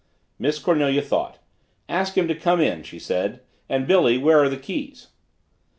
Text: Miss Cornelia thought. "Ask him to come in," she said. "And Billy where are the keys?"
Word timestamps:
Miss 0.39 0.57
Cornelia 0.57 1.03
thought. 1.03 1.37
"Ask 1.87 2.17
him 2.17 2.27
to 2.27 2.33
come 2.33 2.59
in," 2.59 2.81
she 2.81 2.97
said. 2.97 3.41
"And 3.69 3.85
Billy 3.85 4.17
where 4.17 4.41
are 4.41 4.49
the 4.49 4.57
keys?" 4.57 5.09